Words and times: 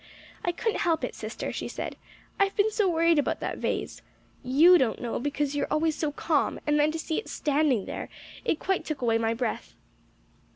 "I 0.43 0.51
couldn't 0.51 0.79
help 0.79 1.03
it, 1.03 1.13
sister," 1.13 1.51
she 1.53 1.67
said. 1.67 1.95
"I've 2.39 2.55
been 2.55 2.71
so 2.71 2.89
worried 2.89 3.19
about 3.19 3.39
that 3.41 3.59
vase. 3.59 4.01
You 4.41 4.79
don't 4.79 4.99
know, 4.99 5.19
because 5.19 5.55
you 5.55 5.61
are 5.65 5.71
always 5.71 5.95
so 5.95 6.11
calm; 6.11 6.59
and 6.65 6.79
then 6.79 6.91
to 6.93 6.97
see 6.97 7.19
it 7.19 7.29
standing 7.29 7.85
there 7.85 8.09
it 8.43 8.57
quite 8.57 8.83
took 8.83 9.03
away 9.03 9.19
my 9.19 9.35
breath." 9.35 9.75